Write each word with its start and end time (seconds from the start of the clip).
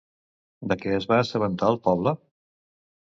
De 0.71 0.77
què 0.85 0.95
es 0.99 1.05
va 1.13 1.19
assabentar 1.25 1.71
el 1.75 1.79
poble? 1.89 2.15